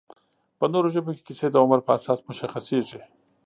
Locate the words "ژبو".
0.93-1.11